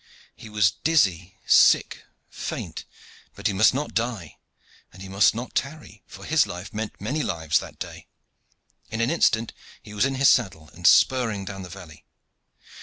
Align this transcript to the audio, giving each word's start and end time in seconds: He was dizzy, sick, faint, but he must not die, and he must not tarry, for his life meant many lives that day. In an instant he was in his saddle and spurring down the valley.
He 0.35 0.49
was 0.49 0.71
dizzy, 0.71 1.37
sick, 1.45 2.05
faint, 2.27 2.85
but 3.35 3.45
he 3.45 3.53
must 3.53 3.71
not 3.71 3.93
die, 3.93 4.37
and 4.91 4.99
he 5.03 5.07
must 5.07 5.35
not 5.35 5.53
tarry, 5.53 6.01
for 6.07 6.25
his 6.25 6.47
life 6.47 6.73
meant 6.73 6.99
many 6.99 7.21
lives 7.21 7.59
that 7.59 7.77
day. 7.77 8.07
In 8.89 8.99
an 8.99 9.11
instant 9.11 9.53
he 9.83 9.93
was 9.93 10.03
in 10.05 10.15
his 10.15 10.27
saddle 10.27 10.71
and 10.73 10.87
spurring 10.87 11.45
down 11.45 11.61
the 11.61 11.69
valley. 11.69 12.03